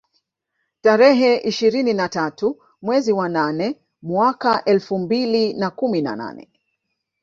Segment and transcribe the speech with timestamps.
[0.81, 6.49] Tarehe ishirini na tatu mwezi wa nane mwaka elfu mbili na kumi na nane